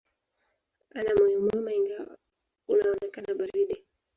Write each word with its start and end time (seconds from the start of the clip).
Ana 0.97 1.11
moyo 1.19 1.37
mwema, 1.45 1.71
ingawa 1.79 2.17
unaonekana 2.71 3.33
baridi. 3.39 3.77